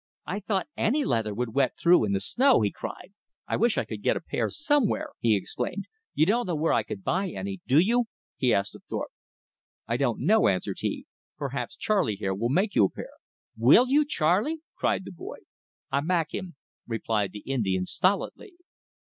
[0.25, 3.13] "I thought ANY leather would wet through in the snow!" he cried.
[3.47, 5.85] "I wish I could get a pair somewhere!" he exclaimed.
[6.15, 9.11] "You don't know where I could buy any, do you?" he asked of Thorpe.
[9.87, 11.05] "I don't know," answered he,
[11.37, 13.11] "perhaps Charley here will make you a pair."
[13.55, 15.37] "WILL you, Charley?" cried the boy.
[15.91, 16.55] "I mak' him,"
[16.87, 18.53] replied the Indian stolidly.